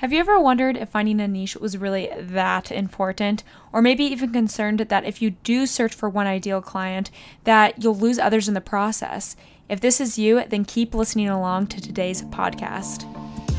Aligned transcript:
Have 0.00 0.14
you 0.14 0.20
ever 0.20 0.40
wondered 0.40 0.78
if 0.78 0.88
finding 0.88 1.20
a 1.20 1.28
niche 1.28 1.56
was 1.56 1.76
really 1.76 2.08
that 2.18 2.72
important? 2.72 3.44
Or 3.70 3.82
maybe 3.82 4.02
even 4.04 4.32
concerned 4.32 4.80
that 4.80 5.04
if 5.04 5.20
you 5.20 5.32
do 5.32 5.66
search 5.66 5.92
for 5.92 6.08
one 6.08 6.26
ideal 6.26 6.62
client, 6.62 7.10
that 7.44 7.82
you'll 7.82 7.94
lose 7.94 8.18
others 8.18 8.48
in 8.48 8.54
the 8.54 8.62
process? 8.62 9.36
If 9.68 9.82
this 9.82 10.00
is 10.00 10.18
you, 10.18 10.42
then 10.48 10.64
keep 10.64 10.94
listening 10.94 11.28
along 11.28 11.66
to 11.66 11.82
today's 11.82 12.22
podcast. 12.22 13.04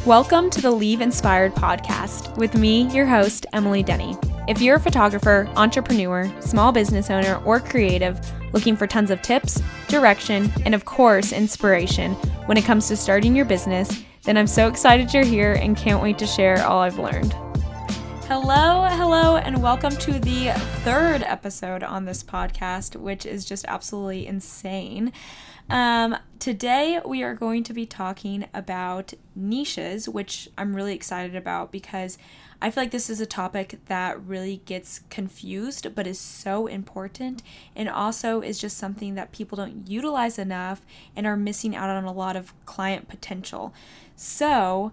Welcome 0.04 0.50
to 0.50 0.62
the 0.62 0.72
Leave 0.72 1.00
Inspired 1.00 1.54
podcast 1.54 2.36
with 2.38 2.56
me, 2.56 2.90
your 2.90 3.06
host, 3.06 3.46
Emily 3.54 3.84
Denny. 3.84 4.18
If 4.48 4.64
you're 4.64 4.78
a 4.78 4.80
photographer, 4.80 5.48
entrepreneur, 5.56 6.28
small 6.42 6.72
business 6.72 7.12
owner, 7.12 7.36
or 7.46 7.60
creative 7.60 8.20
looking 8.52 8.76
for 8.76 8.88
tons 8.88 9.12
of 9.12 9.22
tips, 9.22 9.62
direction, 9.88 10.52
and 10.66 10.74
of 10.74 10.86
course, 10.86 11.34
inspiration 11.34 12.14
when 12.48 12.58
it 12.58 12.66
comes 12.66 12.88
to 12.88 12.98
starting 12.98 13.36
your 13.36 13.46
business, 13.46 14.04
then 14.24 14.38
I'm 14.38 14.48
so 14.48 14.68
excited 14.68 15.14
you're 15.14 15.26
here 15.26 15.54
and 15.54 15.76
can't 15.76 16.02
wait 16.02 16.20
to 16.20 16.28
share 16.28 16.64
all 16.64 16.80
I've 16.80 17.00
learned. 17.00 17.34
Hello, 18.28 18.86
hello, 18.88 19.38
and 19.38 19.62
welcome 19.62 19.96
to 19.98 20.20
the 20.20 20.52
third 20.84 21.24
episode 21.24 21.82
on 21.84 22.06
this 22.06 22.24
podcast, 22.24 22.96
which 22.96 23.26
is 23.26 23.44
just 23.44 23.66
absolutely 23.68 24.28
insane. 24.28 25.12
Um, 25.72 26.18
today, 26.38 27.00
we 27.06 27.24
are 27.24 27.34
going 27.34 27.64
to 27.64 27.74
be 27.74 27.86
talking 27.86 28.46
about 28.54 29.14
niches, 29.34 30.10
which 30.10 30.50
I'm 30.58 30.76
really 30.76 30.94
excited 30.94 31.34
about 31.34 31.72
because 31.72 32.18
I 32.62 32.70
feel 32.70 32.84
like 32.84 32.92
this 32.92 33.10
is 33.10 33.22
a 33.22 33.26
topic 33.26 33.80
that 33.86 34.22
really 34.22 34.58
gets 34.66 35.00
confused, 35.10 35.96
but 35.96 36.08
is 36.08 36.20
so 36.20 36.68
important, 36.68 37.42
and 37.74 37.88
also 37.88 38.42
is 38.42 38.60
just 38.60 38.76
something 38.76 39.16
that 39.16 39.32
people 39.32 39.56
don't 39.56 39.88
utilize 39.88 40.38
enough 40.38 40.82
and 41.16 41.26
are 41.26 41.38
missing 41.38 41.74
out 41.74 41.90
on 41.90 42.04
a 42.04 42.12
lot 42.12 42.36
of 42.36 42.54
client 42.66 43.08
potential. 43.08 43.74
So, 44.18 44.92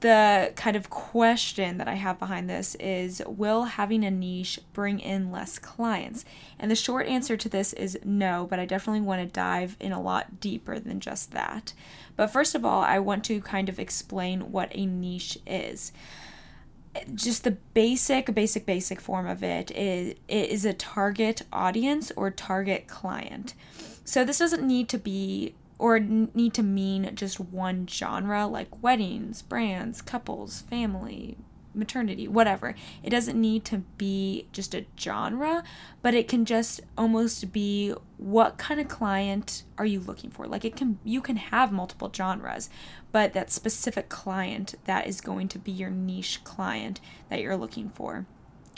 the 0.00 0.52
kind 0.56 0.76
of 0.76 0.90
question 0.90 1.78
that 1.78 1.88
I 1.88 1.94
have 1.94 2.18
behind 2.18 2.50
this 2.50 2.74
is 2.76 3.22
Will 3.26 3.64
having 3.64 4.04
a 4.04 4.10
niche 4.10 4.60
bring 4.72 5.00
in 5.00 5.32
less 5.32 5.58
clients? 5.58 6.24
And 6.58 6.70
the 6.70 6.76
short 6.76 7.06
answer 7.06 7.36
to 7.36 7.48
this 7.48 7.72
is 7.72 7.98
no, 8.04 8.46
but 8.48 8.58
I 8.58 8.66
definitely 8.66 9.00
want 9.00 9.22
to 9.22 9.26
dive 9.26 9.76
in 9.80 9.92
a 9.92 10.00
lot 10.00 10.40
deeper 10.40 10.78
than 10.78 11.00
just 11.00 11.32
that. 11.32 11.72
But 12.14 12.28
first 12.28 12.54
of 12.54 12.64
all, 12.64 12.82
I 12.82 12.98
want 12.98 13.24
to 13.24 13.40
kind 13.40 13.68
of 13.68 13.78
explain 13.78 14.52
what 14.52 14.70
a 14.74 14.86
niche 14.86 15.38
is 15.46 15.92
just 17.14 17.44
the 17.44 17.50
basic 17.74 18.34
basic 18.34 18.64
basic 18.64 19.02
form 19.02 19.26
of 19.26 19.42
it 19.42 19.70
is 19.72 20.14
it 20.28 20.48
is 20.48 20.64
a 20.64 20.72
target 20.72 21.42
audience 21.52 22.10
or 22.16 22.30
target 22.30 22.86
client 22.86 23.52
so 24.04 24.24
this 24.24 24.38
doesn't 24.38 24.66
need 24.66 24.88
to 24.88 24.96
be 24.96 25.54
or 25.78 25.98
need 25.98 26.54
to 26.54 26.62
mean 26.62 27.10
just 27.14 27.38
one 27.38 27.86
genre 27.86 28.46
like 28.46 28.82
weddings 28.82 29.42
brands 29.42 30.00
couples 30.02 30.62
family 30.62 31.36
maternity, 31.76 32.26
whatever. 32.26 32.74
It 33.02 33.10
doesn't 33.10 33.40
need 33.40 33.64
to 33.66 33.78
be 33.98 34.46
just 34.52 34.74
a 34.74 34.86
genre, 34.98 35.62
but 36.02 36.14
it 36.14 36.26
can 36.26 36.44
just 36.44 36.80
almost 36.96 37.52
be 37.52 37.94
what 38.16 38.58
kind 38.58 38.80
of 38.80 38.88
client 38.88 39.62
are 39.78 39.86
you 39.86 40.00
looking 40.00 40.30
for? 40.30 40.46
Like 40.46 40.64
it 40.64 40.74
can 40.74 40.98
you 41.04 41.20
can 41.20 41.36
have 41.36 41.70
multiple 41.70 42.10
genres, 42.14 42.70
but 43.12 43.34
that 43.34 43.52
specific 43.52 44.08
client 44.08 44.74
that 44.86 45.06
is 45.06 45.20
going 45.20 45.48
to 45.48 45.58
be 45.58 45.70
your 45.70 45.90
niche 45.90 46.42
client 46.42 47.00
that 47.28 47.40
you're 47.40 47.56
looking 47.56 47.90
for. 47.90 48.26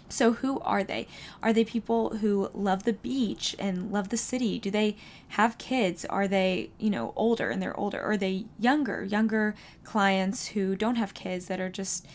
So, 0.09 0.33
who 0.33 0.61
are 0.61 0.83
they? 0.83 1.07
Are 1.43 1.53
they 1.53 1.65
people 1.65 2.19
who 2.19 2.51
love 2.55 2.85
the 2.85 2.93
beach 2.93 3.55
and 3.59 3.93
love 3.93 4.09
the 4.09 4.17
city? 4.17 4.59
Do 4.59 4.71
they 4.71 4.97
have 5.29 5.59
kids? 5.59 6.05
Are 6.07 6.27
they, 6.27 6.71
you 6.79 6.91
know, 6.91 7.13
older 7.15 7.51
and 7.51 7.63
they're 7.63 7.79
older? 7.79 8.01
Are 8.01 8.17
they 8.17 8.47
younger, 8.59 9.05
younger 9.05 9.55
clients 9.85 10.49
who 10.49 10.77
don't 10.77 10.97
have 10.97 11.15
kids 11.15 11.47
that 11.47 11.61
are 11.61 11.69
just 11.69 12.07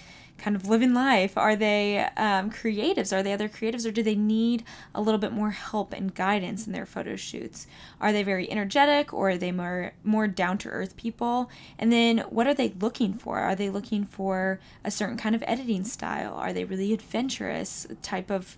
kind 0.44 0.58
of 0.58 0.67
living 0.67 0.94
life? 0.94 1.38
Are 1.38 1.55
they 1.55 1.99
um, 2.17 2.52
creatives? 2.52 3.16
Are 3.16 3.23
they 3.23 3.31
other 3.31 3.47
creatives, 3.47 3.88
or 3.88 3.91
do 3.91 4.03
they 4.03 4.16
need 4.16 4.66
a 4.94 5.02
little 5.02 5.17
bit 5.17 5.31
more 5.31 5.52
help 5.52 5.94
and 5.94 6.13
guidance 6.13 6.67
in 6.67 6.73
their 6.73 6.86
photo 6.86 7.16
shoots? 7.16 7.66
Are 8.02 8.11
they 8.11 8.23
very 8.23 8.52
energetic, 8.52 9.14
or 9.14 9.30
are 9.30 9.37
they 9.37 9.54
more 9.54 9.93
more 10.04 10.27
down 10.27 10.58
to 10.59 10.70
earth 10.70 10.98
people? 10.98 11.49
And 11.80 11.93
then 11.93 12.20
what 12.30 12.45
are 12.45 12.54
they 12.54 12.73
looking 12.77 13.14
for? 13.14 13.39
Are 13.39 13.55
they 13.55 13.70
looking 13.70 14.04
for 14.04 14.59
a 14.83 14.92
certain 14.92 15.15
kind 15.17 15.33
of 15.33 15.43
editing 15.48 15.86
style? 15.86 16.33
Are 16.33 16.52
they 16.52 16.65
really 16.65 16.92
adventurous 16.92 17.87
type 18.02 18.30
of 18.30 18.58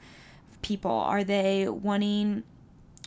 people? 0.64 0.92
Are 0.92 1.24
they 1.24 1.68
wanting 1.70 2.42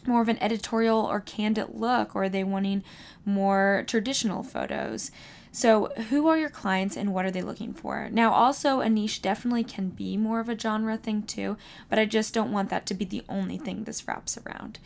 more 0.07 0.23
of 0.23 0.29
an 0.29 0.41
editorial 0.41 1.01
or 1.01 1.19
candid 1.19 1.71
look, 1.75 2.15
or 2.15 2.25
are 2.25 2.29
they 2.29 2.45
wanting 2.45 2.85
more 3.25 3.83
traditional 3.89 4.45
photos? 4.45 5.11
So, 5.53 5.87
who 6.09 6.29
are 6.29 6.39
your 6.39 6.51
clients 6.51 6.97
and 6.97 7.13
what 7.13 7.25
are 7.25 7.31
they 7.31 7.43
looking 7.43 7.73
for? 7.73 8.09
Now, 8.11 8.33
also, 8.33 8.81
a 8.81 8.89
niche 8.89 9.23
definitely 9.23 9.65
can 9.65 9.91
be 9.91 10.17
more 10.17 10.41
of 10.41 10.49
a 10.49 10.59
genre 10.59 10.97
thing 10.97 11.23
too, 11.23 11.57
but 11.89 11.99
I 11.99 12.05
just 12.05 12.35
don't 12.35 12.53
want 12.53 12.71
that 12.71 12.87
to 12.87 12.95
be 12.95 13.05
the 13.05 13.25
only 13.29 13.59
thing 13.59 13.85
this 13.85 14.07
wraps 14.07 14.39
around. 14.39 14.79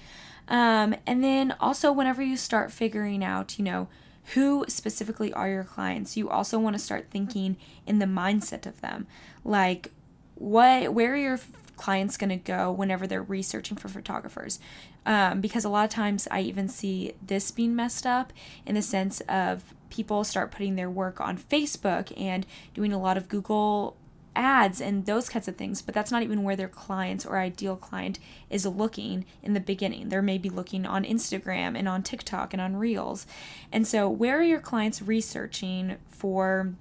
Um, 0.49 0.95
and 1.07 1.23
then 1.23 1.55
also, 1.61 1.93
whenever 1.93 2.23
you 2.23 2.37
start 2.37 2.73
figuring 2.73 3.25
out, 3.25 3.59
you 3.59 3.65
know, 3.65 3.89
who 4.35 4.65
specifically 4.69 5.33
are 5.33 5.49
your 5.49 5.65
clients, 5.65 6.17
you 6.17 6.31
also 6.31 6.59
want 6.59 6.75
to 6.75 6.83
start 6.83 7.09
thinking 7.11 7.57
in 7.87 7.99
the 7.99 8.07
mindset 8.07 8.67
of 8.67 8.81
them. 8.81 9.07
Like, 9.45 9.91
what, 10.37 10.93
where 10.95 11.13
are 11.13 11.17
your 11.17 11.41
clients 11.77 12.17
going 12.17 12.31
to 12.31 12.37
go 12.37 12.71
whenever 12.71 13.07
they're 13.07 13.23
researching 13.23 13.77
for 13.77 13.89
photographers? 13.89 14.61
Um, 15.05 15.41
because 15.41 15.65
a 15.65 15.69
lot 15.69 15.85
of 15.85 15.91
times 15.91 16.29
I 16.31 16.41
even 16.43 16.69
see 16.69 17.15
this 17.21 17.51
being 17.51 17.75
messed 17.75 18.07
up 18.07 18.33
in 18.65 18.77
the 18.77 18.83
sense 18.83 19.21
of 19.23 19.75
people 19.93 20.25
start 20.25 20.51
putting 20.51 20.75
their 20.75 20.89
work 20.89 21.21
on 21.21 21.37
Facebook 21.37 22.19
and 22.19 22.47
doing 22.73 22.95
a 22.95 23.01
lot 23.01 23.19
of 23.19 23.29
Google 23.29 23.95
ads 24.35 24.81
and 24.81 25.05
those 25.05 25.29
kinds 25.29 25.47
of 25.47 25.57
things, 25.57 25.83
but 25.83 25.95
that's 25.95 26.11
not 26.11 26.23
even 26.23 26.43
where 26.43 26.57
their 26.57 26.67
clients 26.67 27.27
or 27.27 27.39
ideal 27.39 27.77
client 27.77 28.19
is 28.49 28.65
looking 28.65 29.27
in 29.43 29.53
the 29.53 29.61
beginning. 29.61 30.09
They're 30.09 30.23
maybe 30.23 30.49
looking 30.49 30.87
on 30.87 31.05
Instagram 31.05 31.77
and 31.77 31.87
on 31.87 32.03
TikTok 32.03 32.55
and 32.55 32.63
on 32.63 32.77
Reels. 32.77 33.27
And 33.71 33.87
so, 33.87 34.09
where 34.09 34.39
are 34.39 34.43
your 34.43 34.61
clients 34.61 35.03
researching 35.03 35.97
for? 36.09 36.73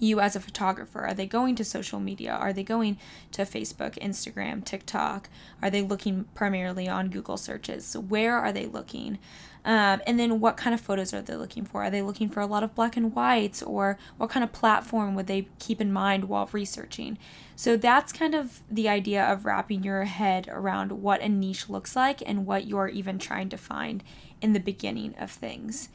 You 0.00 0.20
as 0.20 0.34
a 0.34 0.40
photographer? 0.40 1.00
Are 1.00 1.14
they 1.14 1.26
going 1.26 1.54
to 1.56 1.64
social 1.64 2.00
media? 2.00 2.32
Are 2.32 2.52
they 2.52 2.62
going 2.62 2.98
to 3.32 3.42
Facebook, 3.42 3.98
Instagram, 3.98 4.64
TikTok? 4.64 5.28
Are 5.62 5.70
they 5.70 5.82
looking 5.82 6.24
primarily 6.34 6.88
on 6.88 7.10
Google 7.10 7.36
searches? 7.36 7.84
So 7.84 8.00
where 8.00 8.36
are 8.38 8.52
they 8.52 8.66
looking? 8.66 9.18
Um, 9.64 10.00
and 10.06 10.18
then 10.18 10.40
what 10.40 10.56
kind 10.56 10.72
of 10.72 10.80
photos 10.80 11.12
are 11.12 11.20
they 11.20 11.36
looking 11.36 11.64
for? 11.64 11.82
Are 11.84 11.90
they 11.90 12.02
looking 12.02 12.30
for 12.30 12.40
a 12.40 12.46
lot 12.46 12.62
of 12.62 12.74
black 12.74 12.96
and 12.96 13.14
whites 13.14 13.62
or 13.62 13.98
what 14.16 14.30
kind 14.30 14.42
of 14.42 14.52
platform 14.52 15.14
would 15.14 15.26
they 15.26 15.48
keep 15.58 15.80
in 15.80 15.92
mind 15.92 16.24
while 16.24 16.48
researching? 16.52 17.18
So 17.56 17.76
that's 17.76 18.12
kind 18.12 18.34
of 18.34 18.60
the 18.70 18.88
idea 18.88 19.22
of 19.22 19.44
wrapping 19.44 19.82
your 19.82 20.04
head 20.04 20.48
around 20.50 20.92
what 20.92 21.20
a 21.20 21.28
niche 21.28 21.68
looks 21.68 21.94
like 21.94 22.22
and 22.24 22.46
what 22.46 22.66
you're 22.66 22.88
even 22.88 23.18
trying 23.18 23.50
to 23.50 23.58
find 23.58 24.02
in 24.40 24.54
the 24.54 24.60
beginning 24.60 25.14
of 25.18 25.30
things. 25.30 25.90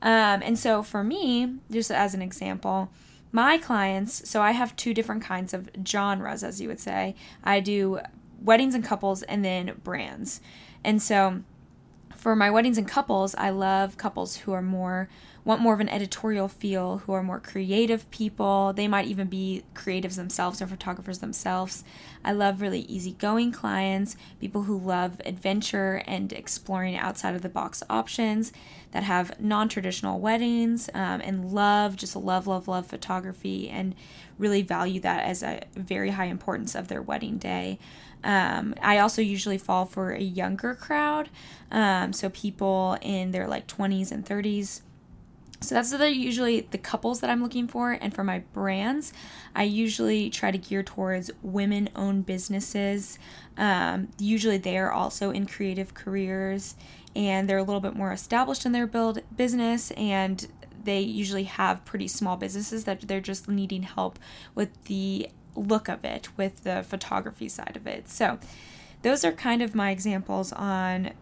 Um, 0.00 0.40
and 0.42 0.58
so 0.58 0.82
for 0.82 1.04
me, 1.04 1.56
just 1.70 1.90
as 1.90 2.14
an 2.14 2.22
example, 2.22 2.90
my 3.32 3.58
clients, 3.58 4.28
so 4.28 4.42
I 4.42 4.52
have 4.52 4.74
two 4.76 4.92
different 4.92 5.22
kinds 5.22 5.54
of 5.54 5.70
genres, 5.86 6.42
as 6.42 6.60
you 6.60 6.68
would 6.68 6.80
say. 6.80 7.14
I 7.44 7.60
do 7.60 8.00
weddings 8.42 8.74
and 8.74 8.84
couples 8.84 9.22
and 9.22 9.44
then 9.44 9.80
brands. 9.84 10.40
And 10.82 11.02
so 11.02 11.42
for 12.16 12.34
my 12.34 12.50
weddings 12.50 12.78
and 12.78 12.88
couples, 12.88 13.34
I 13.36 13.50
love 13.50 13.96
couples 13.96 14.36
who 14.38 14.52
are 14.52 14.62
more 14.62 15.08
want 15.44 15.60
more 15.60 15.74
of 15.74 15.80
an 15.80 15.88
editorial 15.88 16.48
feel, 16.48 16.98
who 16.98 17.12
are 17.12 17.22
more 17.22 17.40
creative 17.40 18.10
people. 18.10 18.72
They 18.72 18.88
might 18.88 19.06
even 19.06 19.28
be 19.28 19.62
creatives 19.74 20.16
themselves 20.16 20.60
or 20.60 20.66
photographers 20.66 21.18
themselves. 21.18 21.84
I 22.24 22.32
love 22.32 22.60
really 22.60 22.80
easygoing 22.80 23.52
clients, 23.52 24.16
people 24.40 24.64
who 24.64 24.78
love 24.78 25.20
adventure 25.24 26.02
and 26.06 26.32
exploring 26.32 26.96
outside 26.96 27.34
of 27.34 27.42
the 27.42 27.48
box 27.48 27.82
options 27.88 28.52
that 28.92 29.04
have 29.04 29.40
non 29.40 29.68
traditional 29.68 30.20
weddings 30.20 30.90
um, 30.94 31.20
and 31.22 31.52
love, 31.52 31.96
just 31.96 32.16
love, 32.16 32.46
love, 32.46 32.68
love 32.68 32.86
photography 32.86 33.68
and 33.68 33.94
really 34.38 34.62
value 34.62 35.00
that 35.00 35.24
as 35.24 35.42
a 35.42 35.62
very 35.74 36.10
high 36.10 36.24
importance 36.24 36.74
of 36.74 36.88
their 36.88 37.02
wedding 37.02 37.38
day. 37.38 37.78
Um, 38.22 38.74
I 38.82 38.98
also 38.98 39.22
usually 39.22 39.58
fall 39.58 39.86
for 39.86 40.12
a 40.12 40.20
younger 40.20 40.74
crowd, 40.74 41.30
um, 41.70 42.12
so 42.12 42.28
people 42.28 42.98
in 43.00 43.30
their 43.30 43.48
like 43.48 43.66
20s 43.66 44.12
and 44.12 44.24
30s. 44.26 44.82
So 45.62 45.74
that's 45.74 45.90
the 45.90 46.14
usually 46.14 46.62
the 46.70 46.78
couples 46.78 47.20
that 47.20 47.28
I'm 47.28 47.42
looking 47.42 47.68
for, 47.68 47.92
and 47.92 48.14
for 48.14 48.24
my 48.24 48.38
brands, 48.38 49.12
I 49.54 49.64
usually 49.64 50.30
try 50.30 50.50
to 50.50 50.56
gear 50.56 50.82
towards 50.82 51.30
women-owned 51.42 52.24
businesses. 52.24 53.18
Um, 53.58 54.08
usually, 54.18 54.56
they 54.56 54.78
are 54.78 54.90
also 54.90 55.30
in 55.30 55.46
creative 55.46 55.92
careers, 55.92 56.76
and 57.14 57.48
they're 57.48 57.58
a 57.58 57.62
little 57.62 57.80
bit 57.80 57.94
more 57.94 58.10
established 58.10 58.64
in 58.64 58.72
their 58.72 58.86
build 58.86 59.20
business, 59.36 59.90
and 59.92 60.48
they 60.82 61.00
usually 61.00 61.44
have 61.44 61.84
pretty 61.84 62.08
small 62.08 62.38
businesses 62.38 62.84
that 62.84 63.02
they're 63.02 63.20
just 63.20 63.46
needing 63.46 63.82
help 63.82 64.18
with 64.54 64.84
the 64.84 65.28
look 65.54 65.88
of 65.88 66.04
it 66.06 66.28
with 66.38 66.64
the 66.64 66.82
photography 66.82 67.50
side 67.50 67.76
of 67.76 67.86
it. 67.86 68.08
So, 68.08 68.38
those 69.02 69.26
are 69.26 69.32
kind 69.32 69.60
of 69.60 69.74
my 69.74 69.90
examples 69.90 70.52
on 70.52 71.12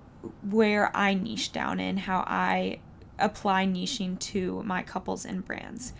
where 0.49 0.97
I 0.97 1.15
niche 1.15 1.51
down 1.53 1.81
in 1.81 1.97
how 1.97 2.25
I 2.27 2.79
apply 3.19 3.67
niching 3.67 4.19
to 4.19 4.63
my 4.65 4.83
couples 4.83 5.25
and 5.25 5.45
brands. 5.45 5.93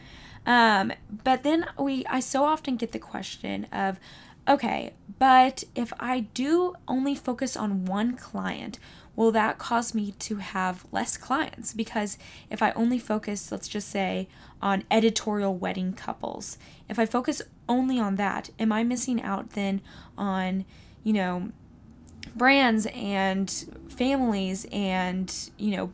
Um, 0.47 0.93
but 1.25 1.43
then 1.43 1.67
we, 1.79 2.07
I 2.07 2.21
so 2.21 2.45
often 2.45 2.77
get 2.77 2.93
the 2.93 2.99
question 2.99 3.67
of, 3.73 4.01
okay, 4.49 4.95
but 5.19 5.65
if 5.75 5.93
I 6.01 6.21
do 6.21 6.75
only 6.87 7.15
focus 7.15 7.57
on 7.57 7.85
one 7.85 8.17
client, 8.17 8.79
will 9.15 9.33
that 9.33 9.59
cause 9.59 9.95
me 9.95 10.13
to 10.13 10.37
have 10.37 10.87
less 10.93 11.17
clients? 11.17 11.75
Because 11.75 12.17
if 12.51 12.63
I 12.63 12.71
only 12.73 12.99
focus, 12.99 13.53
let's 13.53 13.69
just 13.69 13.89
say, 13.89 14.29
on 14.63 14.85
editorial 14.91 15.55
wedding 15.55 15.93
couples, 15.93 16.57
if 16.89 16.99
I 16.99 17.05
focus 17.05 17.43
only 17.69 17.99
on 17.99 18.17
that, 18.17 18.51
am 18.59 18.73
I 18.73 18.85
missing 18.85 19.21
out 19.21 19.51
then 19.51 19.83
on, 20.17 20.65
you 21.03 21.13
know, 21.13 21.51
brands 22.35 22.87
and 22.95 23.51
families 23.89 24.67
and, 24.71 25.35
you 25.59 25.77
know, 25.77 25.93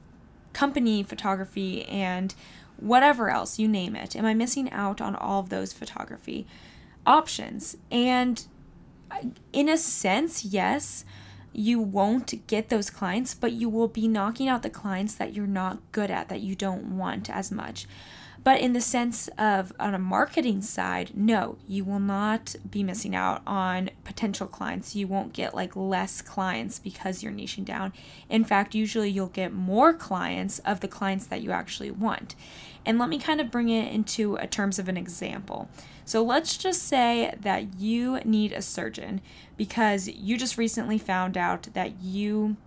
company 0.55 1.03
photography 1.03 1.85
and 1.85 2.35
whatever 2.79 3.29
else, 3.31 3.59
you 3.59 3.69
name 3.69 3.95
it? 3.95 4.17
Am 4.17 4.25
I 4.25 4.35
missing 4.35 4.71
out 4.71 5.01
on 5.01 5.15
all 5.15 5.41
of 5.41 5.51
those 5.51 5.73
photography 5.73 6.47
options? 7.07 7.77
And 7.91 8.45
in 9.53 9.69
a 9.69 9.77
sense, 9.77 10.45
yes, 10.45 11.05
you 11.53 11.81
won't 11.81 12.47
get 12.47 12.69
those 12.69 12.91
clients, 12.91 13.35
but 13.35 13.53
you 13.53 13.69
will 13.69 13.89
be 13.89 14.09
knocking 14.09 14.49
out 14.49 14.63
the 14.63 14.71
clients 14.71 15.15
that 15.15 15.35
you're 15.35 15.47
not 15.47 15.79
good 15.93 16.11
at, 16.11 16.29
that 16.29 16.41
you 16.41 16.57
don't 16.57 16.97
want 16.97 17.31
as 17.31 17.53
much. 17.53 17.87
But 18.45 18.61
in 18.61 18.75
the 18.75 18.81
sense 18.83 19.29
of 19.39 19.73
on 19.81 19.95
a 19.95 19.99
marketing 19.99 20.61
side, 20.61 21.13
no, 21.15 21.57
you 21.67 21.83
will 21.83 21.99
not 21.99 22.55
be 22.71 22.83
missing 22.83 23.17
out 23.17 23.41
on 23.47 23.89
potential 24.05 24.47
clients. 24.47 24.95
You 24.95 25.09
won't 25.09 25.33
get 25.33 25.55
like 25.55 25.75
less 25.75 26.21
clients 26.21 26.79
because 26.79 27.23
you're 27.23 27.33
niching 27.33 27.65
down. 27.65 27.95
In 28.29 28.45
fact, 28.45 28.75
usually 28.75 29.09
you'll 29.09 29.29
get 29.29 29.55
more 29.55 29.95
clients 29.95 30.59
of 30.61 30.81
the 30.81 30.89
clients 30.89 31.27
that 31.29 31.41
you 31.41 31.53
actually 31.53 31.91
want. 31.91 32.35
And 32.85 32.99
let 32.99 33.09
me 33.09 33.19
kind 33.19 33.41
of 33.41 33.51
bring 33.51 33.71
it 33.71 33.91
into 33.91 34.37
a 34.37 34.47
terms 34.47 34.79
of 34.79 34.91
an 34.91 34.99
example. 34.99 35.71
So 36.05 36.23
let's 36.23 36.59
just 36.59 36.83
say 36.83 37.35
that 37.41 37.81
you 37.81 38.19
need 38.27 38.53
a 38.53 38.61
surgeon 38.61 39.23
because 39.57 40.07
you 40.07 40.37
just 40.37 40.59
recently 40.59 40.99
found 40.99 41.39
out 41.39 41.69
that 41.73 42.03
you 42.03 42.59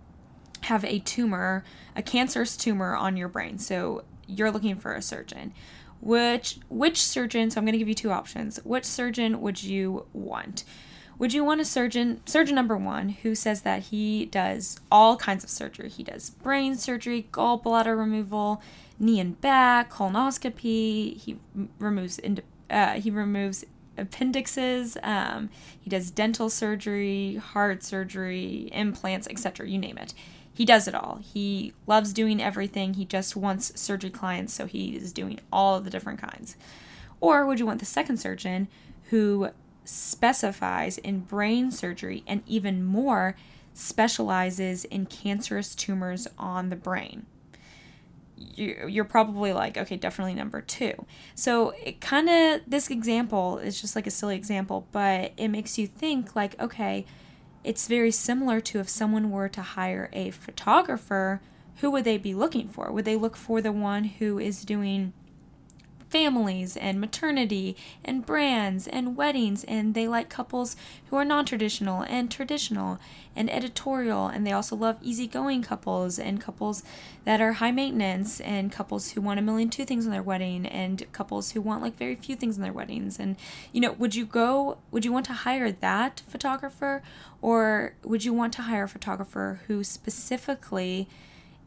have 0.62 0.84
a 0.84 0.98
tumor, 0.98 1.62
a 1.94 2.02
cancerous 2.02 2.56
tumor 2.56 2.96
on 2.96 3.16
your 3.16 3.28
brain. 3.28 3.58
So 3.58 4.02
you're 4.28 4.52
looking 4.52 4.76
for 4.76 4.92
a 4.92 5.02
surgeon. 5.02 5.52
Which 6.00 6.58
which 6.68 7.02
surgeon, 7.02 7.50
so 7.50 7.58
I'm 7.58 7.64
going 7.64 7.72
to 7.72 7.78
give 7.78 7.88
you 7.88 7.94
two 7.94 8.12
options. 8.12 8.58
Which 8.64 8.84
surgeon 8.84 9.40
would 9.40 9.62
you 9.64 10.06
want? 10.12 10.62
Would 11.18 11.32
you 11.32 11.42
want 11.42 11.60
a 11.60 11.64
surgeon, 11.64 12.20
surgeon 12.26 12.54
number 12.54 12.76
1 12.76 13.08
who 13.22 13.34
says 13.34 13.62
that 13.62 13.84
he 13.84 14.26
does 14.26 14.78
all 14.90 15.16
kinds 15.16 15.42
of 15.42 15.50
surgery. 15.50 15.88
He 15.88 16.04
does 16.04 16.30
brain 16.30 16.76
surgery, 16.76 17.26
gallbladder 17.32 17.98
removal, 17.98 18.62
knee 19.00 19.18
and 19.18 19.40
back, 19.40 19.90
colonoscopy, 19.90 21.16
he 21.16 21.38
removes 21.80 22.20
uh, 22.70 22.92
he 22.92 23.10
removes 23.10 23.64
appendixes. 23.96 24.96
Um, 25.02 25.50
he 25.80 25.90
does 25.90 26.12
dental 26.12 26.50
surgery, 26.50 27.34
heart 27.36 27.82
surgery, 27.82 28.68
implants, 28.72 29.26
etc. 29.28 29.68
You 29.68 29.78
name 29.78 29.98
it. 29.98 30.14
He 30.58 30.64
does 30.64 30.88
it 30.88 30.94
all. 30.96 31.20
He 31.22 31.72
loves 31.86 32.12
doing 32.12 32.42
everything. 32.42 32.94
He 32.94 33.04
just 33.04 33.36
wants 33.36 33.80
surgery 33.80 34.10
clients, 34.10 34.52
so 34.52 34.66
he 34.66 34.96
is 34.96 35.12
doing 35.12 35.38
all 35.52 35.76
of 35.76 35.84
the 35.84 35.90
different 35.90 36.20
kinds. 36.20 36.56
Or 37.20 37.46
would 37.46 37.60
you 37.60 37.66
want 37.66 37.78
the 37.78 37.86
second 37.86 38.16
surgeon 38.16 38.66
who 39.10 39.50
specifies 39.84 40.98
in 40.98 41.20
brain 41.20 41.70
surgery 41.70 42.24
and 42.26 42.42
even 42.44 42.84
more 42.84 43.36
specializes 43.72 44.84
in 44.84 45.06
cancerous 45.06 45.76
tumors 45.76 46.26
on 46.36 46.70
the 46.70 46.76
brain? 46.76 47.26
you're 48.56 49.04
probably 49.04 49.52
like, 49.52 49.76
okay, 49.76 49.96
definitely 49.96 50.34
number 50.34 50.60
two. 50.60 51.06
So 51.36 51.70
it 51.84 52.00
kind 52.00 52.28
of, 52.28 52.62
this 52.66 52.90
example 52.90 53.58
is 53.58 53.80
just 53.80 53.94
like 53.94 54.08
a 54.08 54.10
silly 54.10 54.34
example, 54.34 54.88
but 54.90 55.32
it 55.36 55.48
makes 55.48 55.78
you 55.78 55.86
think 55.86 56.34
like, 56.34 56.60
okay, 56.60 57.04
it's 57.64 57.88
very 57.88 58.10
similar 58.10 58.60
to 58.60 58.80
if 58.80 58.88
someone 58.88 59.30
were 59.30 59.48
to 59.48 59.62
hire 59.62 60.08
a 60.12 60.30
photographer, 60.30 61.40
who 61.76 61.90
would 61.90 62.04
they 62.04 62.18
be 62.18 62.34
looking 62.34 62.68
for? 62.68 62.90
Would 62.90 63.04
they 63.04 63.16
look 63.16 63.36
for 63.36 63.60
the 63.60 63.72
one 63.72 64.04
who 64.04 64.38
is 64.38 64.64
doing 64.64 65.12
families 66.08 66.76
and 66.76 67.00
maternity 67.00 67.76
and 68.04 68.24
brands 68.24 68.86
and 68.86 69.16
weddings 69.16 69.64
and 69.64 69.94
they 69.94 70.08
like 70.08 70.28
couples 70.28 70.76
who 71.10 71.16
are 71.16 71.24
non-traditional 71.24 72.02
and 72.02 72.30
traditional 72.30 72.98
and 73.36 73.50
editorial 73.52 74.26
and 74.26 74.46
they 74.46 74.52
also 74.52 74.74
love 74.74 74.96
easygoing 75.02 75.62
couples 75.62 76.18
and 76.18 76.40
couples 76.40 76.82
that 77.24 77.40
are 77.40 77.54
high 77.54 77.70
maintenance 77.70 78.40
and 78.40 78.72
couples 78.72 79.12
who 79.12 79.20
want 79.20 79.38
a 79.38 79.42
million 79.42 79.68
two 79.68 79.84
things 79.84 80.06
in 80.06 80.12
their 80.12 80.22
wedding 80.22 80.66
and 80.66 81.10
couples 81.12 81.52
who 81.52 81.60
want 81.60 81.82
like 81.82 81.96
very 81.96 82.14
few 82.14 82.34
things 82.34 82.56
in 82.56 82.62
their 82.62 82.72
weddings. 82.72 83.18
And 83.18 83.36
you 83.72 83.80
know 83.80 83.92
would 83.92 84.14
you 84.14 84.24
go 84.24 84.78
would 84.90 85.04
you 85.04 85.12
want 85.12 85.26
to 85.26 85.32
hire 85.32 85.70
that 85.70 86.22
photographer 86.26 87.02
or 87.42 87.94
would 88.02 88.24
you 88.24 88.32
want 88.32 88.52
to 88.54 88.62
hire 88.62 88.84
a 88.84 88.88
photographer 88.88 89.60
who 89.66 89.84
specifically 89.84 91.08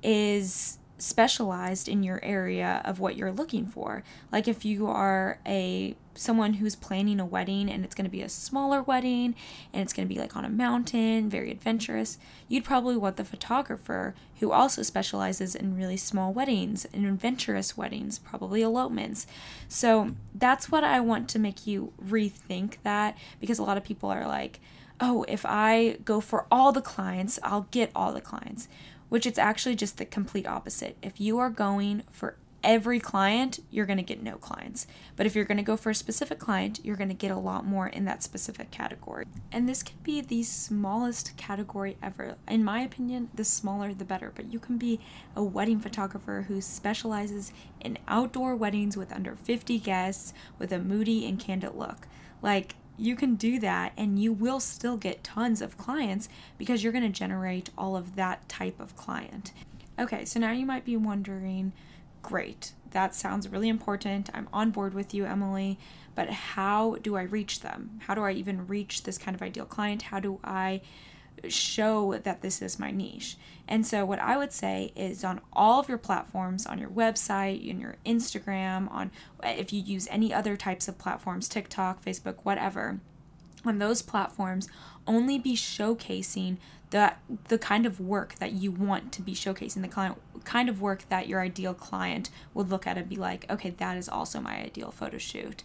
is 0.04 0.80
specialized 1.02 1.88
in 1.88 2.04
your 2.04 2.24
area 2.24 2.82
of 2.86 3.00
what 3.00 3.16
you're 3.16 3.32
looking 3.32 3.66
for. 3.66 4.04
Like 4.32 4.48
if 4.48 4.64
you 4.64 4.88
are 4.88 5.40
a 5.46 5.96
someone 6.14 6.56
who's 6.56 6.76
planning 6.76 7.20
a 7.20 7.26
wedding 7.26 7.70
and 7.70 7.86
it's 7.86 7.96
going 7.96 8.06
to 8.06 8.12
be 8.12 8.22
a 8.22 8.30
smaller 8.30 8.82
wedding 8.82 9.34
and 9.72 9.82
it's 9.82 9.94
going 9.94 10.08
to 10.08 10.14
be 10.14 10.20
like 10.20 10.36
on 10.36 10.46
a 10.46 10.50
mountain, 10.50 11.30
very 11.30 11.52
adventurous, 11.52 12.18
you'd 12.48 12.66
probably 12.66 12.98
want 12.98 13.16
the 13.16 13.24
photographer 13.24 14.14
who 14.40 14.52
also 14.52 14.82
specializes 14.82 15.56
in 15.56 15.76
really 15.76 15.98
small 15.98 16.34
weddings 16.34 16.86
and 16.94 17.06
adventurous 17.06 17.78
weddings, 17.78 18.20
probably 18.20 18.62
elopements. 18.62 19.26
So 19.68 20.12
that's 20.36 20.70
what 20.70 20.84
I 20.84 21.00
want 21.00 21.30
to 21.30 21.40
make 21.40 21.66
you 21.66 21.94
rethink 22.04 22.76
that 22.84 23.18
because 23.40 23.60
a 23.60 23.64
lot 23.64 23.78
of 23.78 23.84
people 23.84 24.10
are 24.10 24.28
like, 24.28 24.60
"Oh, 25.00 25.26
if 25.28 25.46
I 25.46 25.98
go 26.04 26.20
for 26.20 26.46
all 26.52 26.72
the 26.72 26.82
clients, 26.82 27.40
I'll 27.44 27.68
get 27.72 27.92
all 27.96 28.14
the 28.14 28.22
clients." 28.22 28.68
Which 29.12 29.26
it's 29.26 29.38
actually 29.38 29.76
just 29.76 29.98
the 29.98 30.06
complete 30.06 30.48
opposite. 30.48 30.96
If 31.02 31.20
you 31.20 31.38
are 31.38 31.50
going 31.50 32.04
for 32.14 32.38
every 32.64 32.98
client, 32.98 33.60
you're 33.70 33.86
going 33.86 33.98
to 33.98 34.04
get 34.04 34.24
no 34.24 34.38
clients. 34.38 34.88
But 35.18 35.26
if 35.26 35.36
you're 35.36 35.44
going 35.44 35.58
to 35.58 35.64
go 35.64 35.76
for 35.76 35.90
a 35.90 35.96
specific 35.96 36.40
client, 36.40 36.80
you're 36.82 36.96
going 36.96 37.10
to 37.10 37.14
get 37.14 37.30
a 37.30 37.38
lot 37.38 37.66
more 37.66 37.88
in 37.88 38.06
that 38.06 38.24
specific 38.24 38.72
category. 38.72 39.26
And 39.52 39.68
this 39.68 39.84
can 39.84 39.98
be 40.02 40.22
the 40.22 40.44
smallest 40.44 41.36
category 41.36 41.98
ever. 42.02 42.38
In 42.48 42.64
my 42.64 42.84
opinion, 42.84 43.30
the 43.34 43.44
smaller 43.44 43.94
the 43.94 44.06
better. 44.06 44.32
But 44.34 44.54
you 44.54 44.60
can 44.60 44.78
be 44.78 45.02
a 45.36 45.44
wedding 45.44 45.82
photographer 45.82 46.46
who 46.48 46.62
specializes 46.62 47.52
in 47.82 47.98
outdoor 48.08 48.56
weddings 48.56 48.96
with 48.96 49.12
under 49.12 49.36
50 49.36 49.78
guests 49.80 50.34
with 50.58 50.72
a 50.72 50.80
moody 50.80 51.28
and 51.28 51.38
candid 51.38 51.76
look. 51.76 52.08
Like, 52.42 52.76
you 52.98 53.16
can 53.16 53.36
do 53.36 53.60
that 53.60 53.94
and 53.98 54.20
you 54.20 54.32
will 54.32 54.60
still 54.60 54.98
get 54.98 55.24
tons 55.24 55.62
of 55.62 55.78
clients 55.78 56.30
because 56.58 56.84
you're 56.84 56.94
going 56.94 57.04
to 57.04 57.10
generate 57.10 57.70
all 57.78 57.96
of 57.96 58.16
that 58.16 58.48
type 58.48 58.80
of 58.80 58.96
client. 58.96 59.52
Okay, 59.98 60.26
so 60.26 60.40
now 60.40 60.52
you 60.52 60.66
might 60.66 60.86
be 60.86 60.98
wondering 60.98 61.74
great, 62.22 62.74
that 62.92 63.16
sounds 63.16 63.50
really 63.50 63.70
important. 63.70 64.30
I'm 64.34 64.48
on 64.54 64.72
board 64.72 64.94
with 64.94 65.14
you, 65.14 65.26
Emily, 65.26 65.80
but 66.16 66.30
how 66.30 66.98
do 67.02 67.16
I 67.16 67.24
reach 67.24 67.62
them? 67.62 68.00
How 68.06 68.16
do 68.16 68.24
I 68.24 68.32
even 68.32 68.68
reach 68.68 69.04
this 69.04 69.18
kind 69.18 69.34
of 69.36 69.42
ideal 69.42 69.66
client? 69.66 70.04
How 70.04 70.20
do 70.20 70.40
I 70.44 70.82
show 71.50 72.18
that 72.18 72.42
this 72.42 72.62
is 72.62 72.80
my 72.80 72.92
niche. 72.92 73.38
And 73.68 73.86
so, 73.86 74.04
what 74.06 74.20
I 74.20 74.38
would 74.38 74.52
say 74.52 74.92
is 74.96 75.24
on 75.24 75.40
all 75.54 75.80
of 75.80 75.88
your 75.88 75.98
platforms, 75.98 76.66
on 76.66 76.78
your 76.78 76.90
website, 76.90 77.66
in 77.66 77.80
your 77.80 77.96
Instagram, 78.06 78.92
on 78.92 79.12
if 79.44 79.72
you 79.72 79.82
use 79.82 80.08
any 80.12 80.34
other 80.34 80.58
types 80.58 80.88
of 80.88 80.98
platforms, 80.98 81.48
TikTok, 81.48 82.04
Facebook, 82.04 82.38
whatever, 82.44 83.00
on 83.64 83.78
those 83.78 84.02
platforms, 84.02 84.68
only 85.08 85.40
be 85.40 85.56
showcasing 85.56 86.58
the 86.92 87.14
the 87.48 87.58
kind 87.58 87.86
of 87.86 88.00
work 88.00 88.36
that 88.36 88.52
you 88.52 88.70
want 88.70 89.12
to 89.14 89.22
be 89.22 89.34
showcasing 89.34 89.82
the 89.82 89.88
client 89.88 90.18
kind 90.44 90.70
of 90.70 90.82
work 90.82 91.08
that 91.10 91.28
your 91.28 91.42
ideal 91.42 91.74
client 91.74 92.30
would 92.54 92.70
look 92.70 92.86
at 92.86 92.98
and 92.98 93.10
be 93.10 93.16
like 93.16 93.50
okay 93.50 93.70
that 93.70 93.98
is 93.98 94.08
also 94.08 94.40
my 94.40 94.58
ideal 94.58 94.92
photo 94.92 95.18
shoot 95.18 95.64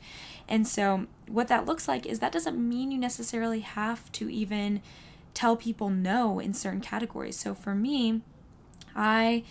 and 0.49 0.67
so 0.67 1.07
what 1.27 1.49
that 1.49 1.67
looks 1.67 1.89
like 1.89 2.07
is 2.07 2.21
that 2.21 2.33
doesn't 2.33 2.57
mean 2.57 2.91
you 2.91 2.99
necessarily 2.99 3.61
have 3.61 4.11
to 4.13 4.31
even 4.31 4.81
tell 5.37 5.55
people 5.55 5.91
no 5.91 6.39
in 6.41 6.55
certain 6.55 6.81
categories. 6.81 7.37
So 7.37 7.55
for 7.55 7.75
me, 7.75 8.23
I 8.95 9.45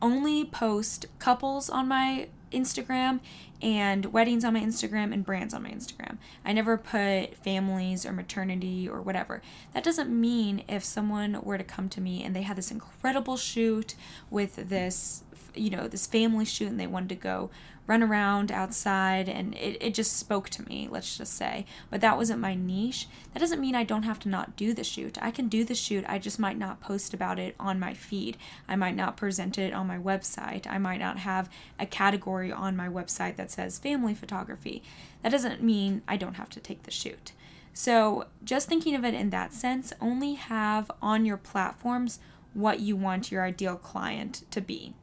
only 0.00 0.44
post 0.44 1.06
couples 1.18 1.68
on 1.68 1.88
my 1.88 2.28
Instagram 2.52 3.18
and 3.60 4.06
weddings 4.12 4.44
on 4.44 4.54
my 4.54 4.60
Instagram 4.60 5.12
and 5.12 5.26
brands 5.26 5.52
on 5.52 5.64
my 5.64 5.70
Instagram. 5.70 6.18
I 6.44 6.52
never 6.52 6.78
put 6.78 7.34
families 7.34 8.06
or 8.06 8.12
maternity 8.12 8.88
or 8.88 9.02
whatever. 9.02 9.42
That 9.74 9.82
doesn't 9.82 10.08
mean 10.08 10.62
if 10.68 10.84
someone 10.84 11.42
were 11.42 11.58
to 11.58 11.64
come 11.64 11.88
to 11.90 12.00
me 12.00 12.22
and 12.22 12.34
they 12.34 12.42
had 12.42 12.56
this 12.56 12.70
incredible 12.70 13.36
shoot 13.36 13.96
with 14.30 14.68
this 14.68 15.24
you 15.58 15.70
know, 15.70 15.88
this 15.88 16.06
family 16.06 16.44
shoot 16.44 16.68
and 16.68 16.78
they 16.78 16.86
wanted 16.86 17.08
to 17.10 17.14
go 17.14 17.50
run 17.88 18.02
around 18.02 18.52
outside 18.52 19.28
and 19.28 19.54
it, 19.54 19.78
it 19.80 19.94
just 19.94 20.16
spoke 20.16 20.50
to 20.50 20.62
me, 20.68 20.86
let's 20.90 21.16
just 21.16 21.34
say. 21.34 21.64
But 21.90 22.02
that 22.02 22.18
wasn't 22.18 22.40
my 22.40 22.54
niche. 22.54 23.08
That 23.32 23.40
doesn't 23.40 23.60
mean 23.60 23.74
I 23.74 23.82
don't 23.82 24.02
have 24.02 24.20
to 24.20 24.28
not 24.28 24.56
do 24.56 24.74
the 24.74 24.84
shoot. 24.84 25.16
I 25.22 25.30
can 25.30 25.48
do 25.48 25.64
the 25.64 25.74
shoot, 25.74 26.04
I 26.06 26.18
just 26.18 26.38
might 26.38 26.58
not 26.58 26.80
post 26.80 27.14
about 27.14 27.38
it 27.38 27.56
on 27.58 27.80
my 27.80 27.94
feed. 27.94 28.36
I 28.68 28.76
might 28.76 28.94
not 28.94 29.16
present 29.16 29.56
it 29.56 29.72
on 29.72 29.86
my 29.86 29.98
website. 29.98 30.66
I 30.66 30.76
might 30.76 31.00
not 31.00 31.18
have 31.20 31.48
a 31.80 31.86
category 31.86 32.52
on 32.52 32.76
my 32.76 32.88
website 32.88 33.36
that 33.36 33.50
says 33.50 33.78
family 33.78 34.14
photography. 34.14 34.82
That 35.22 35.32
doesn't 35.32 35.62
mean 35.62 36.02
I 36.06 36.18
don't 36.18 36.34
have 36.34 36.50
to 36.50 36.60
take 36.60 36.82
the 36.82 36.90
shoot. 36.90 37.32
So, 37.72 38.26
just 38.42 38.68
thinking 38.68 38.96
of 38.96 39.04
it 39.04 39.14
in 39.14 39.30
that 39.30 39.52
sense, 39.52 39.92
only 40.00 40.34
have 40.34 40.90
on 41.00 41.24
your 41.24 41.36
platforms 41.36 42.18
what 42.52 42.80
you 42.80 42.96
want 42.96 43.30
your 43.30 43.44
ideal 43.44 43.76
client 43.76 44.42
to 44.50 44.60
be. 44.60 44.94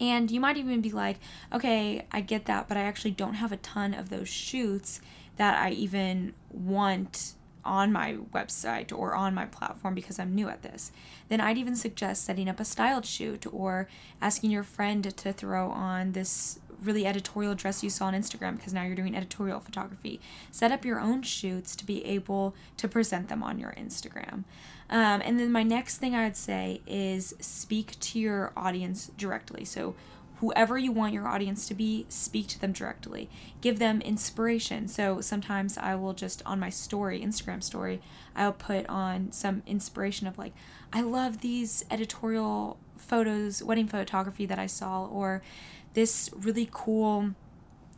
And 0.00 0.30
you 0.30 0.40
might 0.40 0.56
even 0.56 0.80
be 0.80 0.90
like, 0.90 1.18
okay, 1.52 2.06
I 2.10 2.22
get 2.22 2.46
that, 2.46 2.68
but 2.68 2.76
I 2.76 2.82
actually 2.82 3.10
don't 3.10 3.34
have 3.34 3.52
a 3.52 3.58
ton 3.58 3.92
of 3.92 4.08
those 4.08 4.28
shoots 4.28 5.00
that 5.36 5.58
I 5.58 5.70
even 5.70 6.32
want 6.50 7.34
on 7.64 7.92
my 7.92 8.16
website 8.32 8.96
or 8.96 9.14
on 9.14 9.34
my 9.34 9.44
platform 9.44 9.94
because 9.94 10.18
I'm 10.18 10.34
new 10.34 10.48
at 10.48 10.62
this. 10.62 10.92
Then 11.28 11.40
I'd 11.40 11.58
even 11.58 11.76
suggest 11.76 12.24
setting 12.24 12.48
up 12.48 12.60
a 12.60 12.64
styled 12.64 13.04
shoot 13.04 13.46
or 13.52 13.88
asking 14.20 14.50
your 14.50 14.62
friend 14.62 15.04
to 15.04 15.32
throw 15.32 15.70
on 15.70 16.12
this 16.12 16.58
really 16.82 17.06
editorial 17.06 17.54
dress 17.54 17.82
you 17.82 17.90
saw 17.90 18.06
on 18.06 18.14
Instagram 18.14 18.56
because 18.56 18.72
now 18.72 18.82
you're 18.82 18.94
doing 18.94 19.16
editorial 19.16 19.60
photography. 19.60 20.20
Set 20.50 20.72
up 20.72 20.84
your 20.84 21.00
own 21.00 21.22
shoots 21.22 21.76
to 21.76 21.86
be 21.86 22.04
able 22.04 22.54
to 22.76 22.88
present 22.88 23.28
them 23.28 23.42
on 23.42 23.58
your 23.58 23.72
Instagram. 23.72 24.44
Um, 24.88 25.22
and 25.24 25.38
then 25.38 25.52
my 25.52 25.62
next 25.62 25.98
thing 25.98 26.14
I 26.14 26.24
would 26.24 26.36
say 26.36 26.80
is 26.86 27.34
speak 27.40 27.98
to 28.00 28.18
your 28.18 28.52
audience 28.56 29.10
directly. 29.16 29.64
So, 29.64 29.94
whoever 30.40 30.78
you 30.78 30.90
want 30.90 31.12
your 31.12 31.28
audience 31.28 31.68
to 31.68 31.74
be, 31.74 32.06
speak 32.08 32.48
to 32.48 32.58
them 32.58 32.72
directly. 32.72 33.28
Give 33.60 33.78
them 33.78 34.00
inspiration. 34.00 34.88
So, 34.88 35.20
sometimes 35.20 35.78
I 35.78 35.94
will 35.94 36.12
just 36.12 36.42
on 36.44 36.58
my 36.58 36.70
story, 36.70 37.20
Instagram 37.20 37.62
story, 37.62 38.00
I'll 38.34 38.52
put 38.52 38.86
on 38.88 39.30
some 39.30 39.62
inspiration 39.66 40.26
of 40.26 40.38
like, 40.38 40.54
I 40.92 41.02
love 41.02 41.40
these 41.40 41.84
editorial 41.88 42.78
photos, 42.96 43.62
wedding 43.62 43.86
photography 43.86 44.46
that 44.46 44.58
I 44.58 44.66
saw, 44.66 45.06
or 45.06 45.42
this 45.94 46.30
really 46.36 46.68
cool 46.70 47.30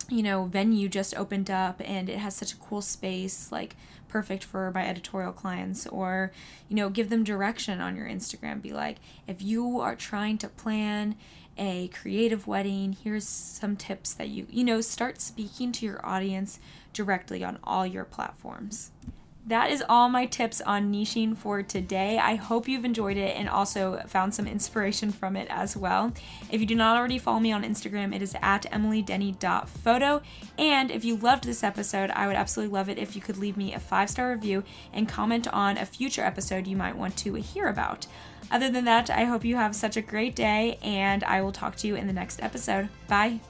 you 0.08 0.22
know 0.22 0.44
venue 0.44 0.88
just 0.88 1.16
opened 1.16 1.50
up 1.50 1.80
and 1.84 2.08
it 2.08 2.18
has 2.18 2.34
such 2.34 2.52
a 2.52 2.56
cool 2.56 2.82
space 2.82 3.50
like 3.52 3.76
perfect 4.12 4.44
for 4.44 4.70
my 4.72 4.86
editorial 4.86 5.32
clients 5.32 5.86
or 5.86 6.30
you 6.68 6.76
know 6.76 6.90
give 6.90 7.08
them 7.08 7.24
direction 7.24 7.80
on 7.80 7.96
your 7.96 8.06
Instagram. 8.06 8.60
Be 8.60 8.72
like 8.72 8.98
if 9.26 9.40
you 9.40 9.80
are 9.80 9.96
trying 9.96 10.36
to 10.38 10.48
plan 10.48 11.16
a 11.56 11.88
creative 11.88 12.46
wedding 12.46 12.96
here's 13.04 13.26
some 13.26 13.76
tips 13.76 14.14
that 14.14 14.28
you 14.28 14.46
you 14.50 14.64
know 14.64 14.80
start 14.80 15.20
speaking 15.20 15.70
to 15.72 15.84
your 15.86 16.04
audience 16.04 16.58
directly 16.92 17.44
on 17.44 17.58
all 17.62 17.86
your 17.86 18.04
platforms 18.04 18.90
that 19.46 19.70
is 19.70 19.82
all 19.88 20.08
my 20.08 20.26
tips 20.26 20.60
on 20.60 20.92
niching 20.92 21.36
for 21.36 21.62
today. 21.62 22.18
I 22.18 22.36
hope 22.36 22.68
you've 22.68 22.84
enjoyed 22.84 23.16
it 23.16 23.36
and 23.36 23.48
also 23.48 24.00
found 24.06 24.34
some 24.34 24.46
inspiration 24.46 25.10
from 25.10 25.36
it 25.36 25.48
as 25.50 25.76
well. 25.76 26.12
If 26.50 26.60
you 26.60 26.66
do 26.66 26.76
not 26.76 26.96
already 26.96 27.18
follow 27.18 27.40
me 27.40 27.50
on 27.52 27.64
Instagram, 27.64 28.14
it 28.14 28.22
is 28.22 28.36
at 28.40 28.70
emilydenny.photo. 28.70 30.22
And 30.58 30.90
if 30.90 31.04
you 31.04 31.16
loved 31.16 31.44
this 31.44 31.64
episode, 31.64 32.10
I 32.10 32.26
would 32.26 32.36
absolutely 32.36 32.72
love 32.72 32.88
it 32.88 32.98
if 32.98 33.16
you 33.16 33.22
could 33.22 33.38
leave 33.38 33.56
me 33.56 33.74
a 33.74 33.80
five 33.80 34.08
star 34.08 34.30
review 34.30 34.62
and 34.92 35.08
comment 35.08 35.48
on 35.48 35.76
a 35.76 35.86
future 35.86 36.22
episode 36.22 36.66
you 36.66 36.76
might 36.76 36.96
want 36.96 37.16
to 37.18 37.34
hear 37.34 37.66
about. 37.66 38.06
Other 38.50 38.70
than 38.70 38.84
that, 38.84 39.10
I 39.10 39.24
hope 39.24 39.44
you 39.44 39.56
have 39.56 39.74
such 39.74 39.96
a 39.96 40.02
great 40.02 40.36
day 40.36 40.78
and 40.82 41.24
I 41.24 41.40
will 41.40 41.52
talk 41.52 41.74
to 41.76 41.88
you 41.88 41.96
in 41.96 42.06
the 42.06 42.12
next 42.12 42.42
episode. 42.42 42.88
Bye. 43.08 43.40